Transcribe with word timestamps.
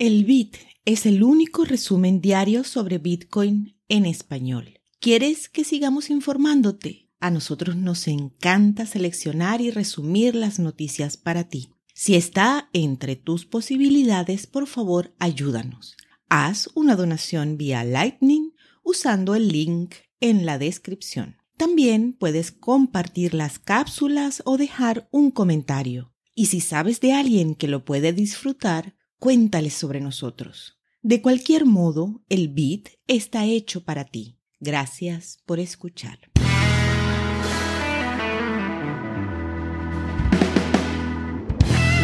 El 0.00 0.24
Bit 0.24 0.58
es 0.84 1.06
el 1.06 1.24
único 1.24 1.64
resumen 1.64 2.20
diario 2.20 2.62
sobre 2.62 2.98
Bitcoin 2.98 3.74
en 3.88 4.06
español. 4.06 4.78
¿Quieres 5.00 5.48
que 5.48 5.64
sigamos 5.64 6.08
informándote? 6.08 7.10
A 7.18 7.32
nosotros 7.32 7.74
nos 7.74 8.06
encanta 8.06 8.86
seleccionar 8.86 9.60
y 9.60 9.72
resumir 9.72 10.36
las 10.36 10.60
noticias 10.60 11.16
para 11.16 11.48
ti. 11.48 11.70
Si 11.94 12.14
está 12.14 12.70
entre 12.72 13.16
tus 13.16 13.44
posibilidades, 13.44 14.46
por 14.46 14.68
favor, 14.68 15.16
ayúdanos. 15.18 15.96
Haz 16.28 16.68
una 16.76 16.94
donación 16.94 17.56
vía 17.56 17.82
Lightning 17.82 18.52
usando 18.84 19.34
el 19.34 19.48
link 19.48 19.96
en 20.20 20.46
la 20.46 20.58
descripción. 20.58 21.38
También 21.56 22.12
puedes 22.12 22.52
compartir 22.52 23.34
las 23.34 23.58
cápsulas 23.58 24.42
o 24.44 24.58
dejar 24.58 25.08
un 25.10 25.32
comentario. 25.32 26.14
Y 26.36 26.46
si 26.46 26.60
sabes 26.60 27.00
de 27.00 27.14
alguien 27.14 27.56
que 27.56 27.66
lo 27.66 27.84
puede 27.84 28.12
disfrutar, 28.12 28.94
cuéntales 29.18 29.74
sobre 29.74 30.00
nosotros. 30.00 30.78
De 31.02 31.22
cualquier 31.22 31.64
modo, 31.64 32.22
el 32.28 32.48
beat 32.48 32.88
está 33.06 33.44
hecho 33.44 33.84
para 33.84 34.04
ti. 34.04 34.38
Gracias 34.60 35.38
por 35.46 35.60
escuchar. 35.60 36.18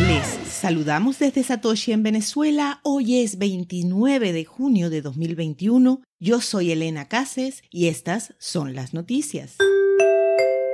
Les 0.07 0.27
saludamos 0.49 1.19
desde 1.19 1.43
Satoshi 1.43 1.93
en 1.93 2.03
Venezuela. 2.03 2.81
Hoy 2.85 3.21
es 3.21 3.39
29 3.39 4.33
de 4.33 4.45
junio 4.45 4.91
de 4.91 5.03
2021. 5.03 6.03
Yo 6.21 6.41
soy 6.41 6.71
Elena 6.71 7.09
Cases 7.09 7.63
y 7.71 7.89
estas 7.89 8.35
son 8.39 8.75
las 8.75 8.95
noticias. 8.95 9.57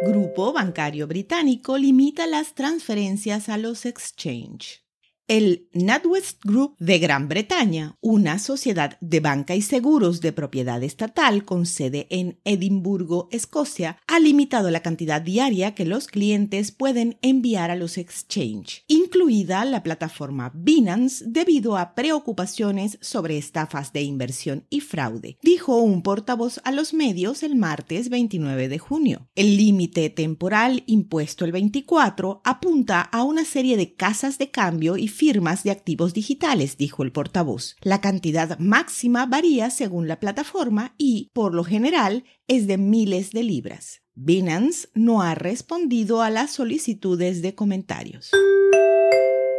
Grupo 0.02 0.52
Bancario 0.52 1.06
Británico 1.06 1.76
limita 1.78 2.26
las 2.26 2.54
transferencias 2.54 3.48
a 3.48 3.58
los 3.58 3.86
exchange. 3.86 4.89
El 5.30 5.68
NatWest 5.74 6.44
Group 6.44 6.74
de 6.80 6.98
Gran 6.98 7.28
Bretaña, 7.28 7.96
una 8.00 8.40
sociedad 8.40 8.98
de 9.00 9.20
banca 9.20 9.54
y 9.54 9.62
seguros 9.62 10.20
de 10.20 10.32
propiedad 10.32 10.82
estatal 10.82 11.44
con 11.44 11.66
sede 11.66 12.08
en 12.10 12.40
Edimburgo, 12.42 13.28
Escocia, 13.30 13.98
ha 14.08 14.18
limitado 14.18 14.72
la 14.72 14.82
cantidad 14.82 15.22
diaria 15.22 15.76
que 15.76 15.84
los 15.84 16.08
clientes 16.08 16.72
pueden 16.72 17.16
enviar 17.22 17.70
a 17.70 17.76
los 17.76 17.96
exchange, 17.96 18.82
incluida 18.88 19.64
la 19.64 19.84
plataforma 19.84 20.50
Binance, 20.52 21.24
debido 21.28 21.76
a 21.76 21.94
preocupaciones 21.94 22.98
sobre 23.00 23.38
estafas 23.38 23.92
de 23.92 24.02
inversión 24.02 24.66
y 24.68 24.80
fraude, 24.80 25.38
dijo 25.44 25.76
un 25.76 26.02
portavoz 26.02 26.60
a 26.64 26.72
los 26.72 26.92
medios 26.92 27.44
el 27.44 27.54
martes 27.54 28.08
29 28.08 28.68
de 28.68 28.78
junio. 28.80 29.28
El 29.36 29.56
límite 29.56 30.10
temporal 30.10 30.82
impuesto 30.86 31.44
el 31.44 31.52
24 31.52 32.40
apunta 32.42 33.00
a 33.00 33.22
una 33.22 33.44
serie 33.44 33.76
de 33.76 33.94
casas 33.94 34.36
de 34.36 34.50
cambio 34.50 34.96
y 34.96 35.06
firmas 35.20 35.64
de 35.64 35.70
activos 35.70 36.14
digitales, 36.14 36.78
dijo 36.78 37.02
el 37.02 37.12
portavoz. 37.12 37.76
La 37.82 38.00
cantidad 38.00 38.58
máxima 38.58 39.26
varía 39.26 39.68
según 39.68 40.08
la 40.08 40.18
plataforma 40.18 40.94
y, 40.96 41.28
por 41.34 41.54
lo 41.54 41.62
general, 41.62 42.24
es 42.48 42.66
de 42.66 42.78
miles 42.78 43.30
de 43.32 43.42
libras. 43.42 44.00
Binance 44.14 44.88
no 44.94 45.20
ha 45.20 45.34
respondido 45.34 46.22
a 46.22 46.30
las 46.30 46.52
solicitudes 46.52 47.42
de 47.42 47.54
comentarios. 47.54 48.30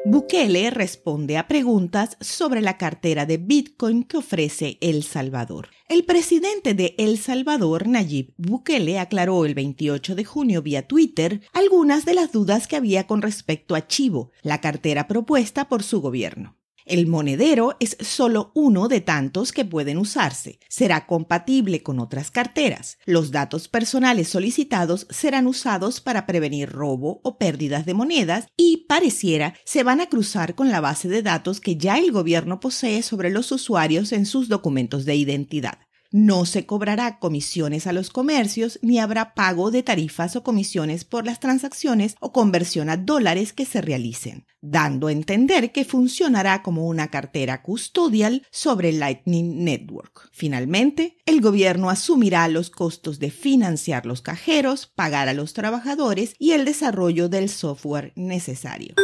Bukele 0.05 0.69
responde 0.69 1.37
a 1.37 1.47
preguntas 1.49 2.15
sobre 2.21 2.61
la 2.61 2.77
cartera 2.77 3.25
de 3.25 3.37
Bitcoin 3.37 4.03
que 4.03 4.17
ofrece 4.17 4.77
El 4.79 5.03
Salvador. 5.03 5.67
El 5.89 6.05
presidente 6.05 6.73
de 6.73 6.95
El 6.97 7.17
Salvador, 7.17 7.85
Nayib 7.85 8.33
Bukele, 8.37 8.97
aclaró 8.97 9.45
el 9.45 9.55
28 9.55 10.15
de 10.15 10.23
junio 10.23 10.61
vía 10.61 10.87
Twitter 10.87 11.41
algunas 11.51 12.05
de 12.05 12.13
las 12.13 12.31
dudas 12.31 12.67
que 12.67 12.77
había 12.77 13.07
con 13.07 13.21
respecto 13.21 13.75
a 13.75 13.87
Chivo, 13.87 14.31
la 14.41 14.61
cartera 14.61 15.05
propuesta 15.05 15.67
por 15.67 15.83
su 15.83 15.99
gobierno. 15.99 16.58
El 16.89 17.05
monedero 17.05 17.77
es 17.79 17.95
solo 17.99 18.51
uno 18.55 18.87
de 18.87 18.99
tantos 18.99 19.51
que 19.51 19.63
pueden 19.63 19.99
usarse. 19.99 20.59
Será 20.67 21.05
compatible 21.05 21.83
con 21.83 21.99
otras 21.99 22.31
carteras. 22.31 22.97
Los 23.05 23.29
datos 23.29 23.67
personales 23.67 24.27
solicitados 24.27 25.05
serán 25.11 25.45
usados 25.45 26.01
para 26.01 26.25
prevenir 26.25 26.67
robo 26.71 27.21
o 27.23 27.37
pérdidas 27.37 27.85
de 27.85 27.93
monedas 27.93 28.47
y, 28.57 28.87
pareciera, 28.87 29.53
se 29.65 29.83
van 29.83 30.01
a 30.01 30.07
cruzar 30.07 30.55
con 30.55 30.69
la 30.69 30.81
base 30.81 31.07
de 31.09 31.21
datos 31.21 31.59
que 31.61 31.77
ya 31.77 31.99
el 31.99 32.11
gobierno 32.11 32.59
posee 32.59 33.03
sobre 33.03 33.29
los 33.29 33.51
usuarios 33.51 34.11
en 34.11 34.25
sus 34.25 34.49
documentos 34.49 35.05
de 35.05 35.15
identidad. 35.15 35.77
No 36.11 36.45
se 36.45 36.65
cobrará 36.65 37.19
comisiones 37.19 37.85
a 37.85 37.93
los 37.93 38.09
comercios 38.09 38.79
ni 38.81 38.97
habrá 38.97 39.35
pago 39.35 39.69
de 39.69 39.83
tarifas 39.83 40.35
o 40.35 40.41
comisiones 40.41 41.05
por 41.05 41.23
las 41.23 41.39
transacciones 41.39 42.15
o 42.19 42.31
conversión 42.31 42.89
a 42.89 42.97
dólares 42.97 43.53
que 43.53 43.63
se 43.63 43.79
realicen, 43.79 44.47
dando 44.59 45.05
a 45.07 45.11
entender 45.11 45.71
que 45.71 45.85
funcionará 45.85 46.63
como 46.63 46.87
una 46.87 47.09
cartera 47.09 47.61
custodial 47.61 48.41
sobre 48.49 48.91
Lightning 48.91 49.63
Network. 49.63 50.29
Finalmente, 50.31 51.17
el 51.27 51.41
gobierno 51.41 51.91
asumirá 51.91 52.47
los 52.47 52.71
costos 52.71 53.19
de 53.19 53.29
financiar 53.29 54.07
los 54.07 54.23
cajeros, 54.23 54.91
pagar 54.95 55.29
a 55.29 55.35
los 55.35 55.53
trabajadores 55.53 56.33
y 56.39 56.53
el 56.53 56.65
desarrollo 56.65 57.29
del 57.29 57.49
software 57.49 58.13
necesario. 58.15 58.95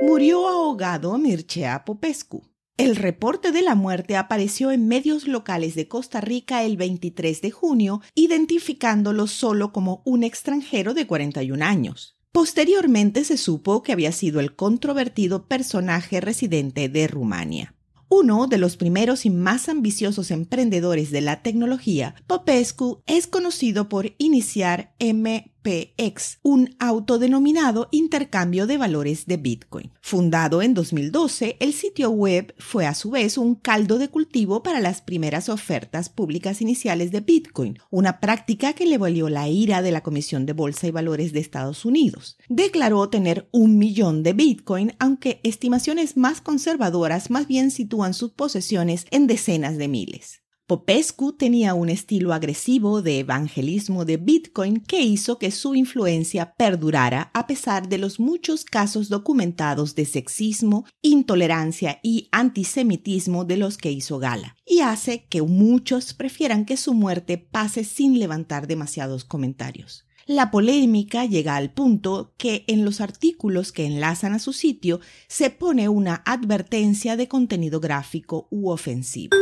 Murió 0.00 0.48
ahogado 0.48 1.18
Mircea 1.18 1.84
Popescu. 1.84 2.49
El 2.80 2.96
reporte 2.96 3.52
de 3.52 3.60
la 3.60 3.74
muerte 3.74 4.16
apareció 4.16 4.70
en 4.70 4.88
medios 4.88 5.28
locales 5.28 5.74
de 5.74 5.86
Costa 5.86 6.22
Rica 6.22 6.64
el 6.64 6.78
23 6.78 7.42
de 7.42 7.50
junio, 7.50 8.00
identificándolo 8.14 9.26
solo 9.26 9.70
como 9.70 10.00
un 10.06 10.24
extranjero 10.24 10.94
de 10.94 11.06
41 11.06 11.62
años. 11.62 12.16
Posteriormente 12.32 13.24
se 13.24 13.36
supo 13.36 13.82
que 13.82 13.92
había 13.92 14.12
sido 14.12 14.40
el 14.40 14.56
controvertido 14.56 15.46
personaje 15.46 16.22
residente 16.22 16.88
de 16.88 17.06
Rumania. 17.06 17.74
Uno 18.08 18.46
de 18.46 18.56
los 18.56 18.78
primeros 18.78 19.26
y 19.26 19.30
más 19.30 19.68
ambiciosos 19.68 20.30
emprendedores 20.30 21.10
de 21.10 21.20
la 21.20 21.42
tecnología, 21.42 22.14
Popescu 22.26 23.02
es 23.06 23.26
conocido 23.26 23.90
por 23.90 24.14
iniciar 24.16 24.94
M 24.98 25.52
PX, 25.62 26.38
un 26.42 26.74
autodenominado 26.78 27.88
intercambio 27.90 28.66
de 28.66 28.78
valores 28.78 29.26
de 29.26 29.36
Bitcoin. 29.36 29.92
Fundado 30.00 30.62
en 30.62 30.74
2012, 30.74 31.56
el 31.60 31.72
sitio 31.72 32.10
web 32.10 32.54
fue 32.58 32.86
a 32.86 32.94
su 32.94 33.10
vez 33.10 33.38
un 33.38 33.54
caldo 33.54 33.98
de 33.98 34.08
cultivo 34.08 34.62
para 34.62 34.80
las 34.80 35.02
primeras 35.02 35.48
ofertas 35.48 36.08
públicas 36.08 36.60
iniciales 36.60 37.12
de 37.12 37.20
Bitcoin, 37.20 37.78
una 37.90 38.20
práctica 38.20 38.72
que 38.72 38.86
le 38.86 38.98
valió 38.98 39.28
la 39.28 39.48
ira 39.48 39.82
de 39.82 39.92
la 39.92 40.02
Comisión 40.02 40.46
de 40.46 40.52
Bolsa 40.52 40.86
y 40.86 40.90
Valores 40.90 41.32
de 41.32 41.40
Estados 41.40 41.84
Unidos. 41.84 42.36
Declaró 42.48 43.08
tener 43.08 43.48
un 43.52 43.78
millón 43.78 44.22
de 44.22 44.32
Bitcoin, 44.32 44.94
aunque 44.98 45.40
estimaciones 45.42 46.16
más 46.16 46.40
conservadoras 46.40 47.30
más 47.30 47.46
bien 47.46 47.70
sitúan 47.70 48.14
sus 48.14 48.32
posesiones 48.32 49.06
en 49.10 49.26
decenas 49.26 49.76
de 49.76 49.88
miles. 49.88 50.40
Popescu 50.70 51.32
tenía 51.32 51.74
un 51.74 51.88
estilo 51.88 52.32
agresivo 52.32 53.02
de 53.02 53.18
evangelismo 53.18 54.04
de 54.04 54.18
Bitcoin 54.18 54.78
que 54.78 55.00
hizo 55.00 55.36
que 55.36 55.50
su 55.50 55.74
influencia 55.74 56.54
perdurara 56.54 57.32
a 57.34 57.48
pesar 57.48 57.88
de 57.88 57.98
los 57.98 58.20
muchos 58.20 58.64
casos 58.64 59.08
documentados 59.08 59.96
de 59.96 60.04
sexismo, 60.04 60.84
intolerancia 61.02 61.98
y 62.04 62.28
antisemitismo 62.30 63.44
de 63.44 63.56
los 63.56 63.78
que 63.78 63.90
hizo 63.90 64.20
gala, 64.20 64.54
y 64.64 64.78
hace 64.78 65.26
que 65.28 65.42
muchos 65.42 66.14
prefieran 66.14 66.64
que 66.64 66.76
su 66.76 66.94
muerte 66.94 67.36
pase 67.36 67.82
sin 67.82 68.20
levantar 68.20 68.68
demasiados 68.68 69.24
comentarios. 69.24 70.06
La 70.26 70.52
polémica 70.52 71.24
llega 71.24 71.56
al 71.56 71.72
punto 71.72 72.32
que 72.36 72.62
en 72.68 72.84
los 72.84 73.00
artículos 73.00 73.72
que 73.72 73.86
enlazan 73.86 74.34
a 74.34 74.38
su 74.38 74.52
sitio 74.52 75.00
se 75.26 75.50
pone 75.50 75.88
una 75.88 76.22
advertencia 76.24 77.16
de 77.16 77.26
contenido 77.26 77.80
gráfico 77.80 78.46
u 78.52 78.70
ofensivo. 78.70 79.36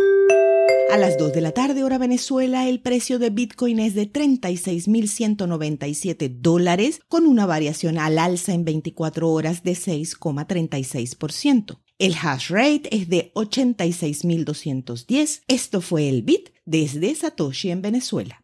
A 0.90 0.96
las 0.96 1.18
2 1.18 1.34
de 1.34 1.42
la 1.42 1.52
tarde 1.52 1.84
hora 1.84 1.98
Venezuela, 1.98 2.66
el 2.66 2.80
precio 2.80 3.18
de 3.18 3.28
Bitcoin 3.28 3.78
es 3.78 3.94
de 3.94 4.10
36.197 4.10 6.38
dólares, 6.40 7.02
con 7.08 7.26
una 7.26 7.44
variación 7.44 7.98
al 7.98 8.18
alza 8.18 8.54
en 8.54 8.64
24 8.64 9.28
horas 9.28 9.62
de 9.62 9.72
6,36%. 9.72 11.76
El 11.98 12.14
hash 12.14 12.48
rate 12.48 12.88
es 12.90 13.10
de 13.10 13.32
86.210. 13.34 15.42
Esto 15.46 15.82
fue 15.82 16.08
el 16.08 16.22
Bit 16.22 16.54
desde 16.64 17.14
Satoshi 17.14 17.70
en 17.70 17.82
Venezuela. 17.82 18.42